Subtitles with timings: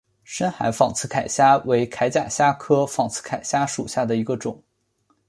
[0.23, 4.59] 深海仿刺铠虾为铠甲虾科仿刺铠虾属下的一个种。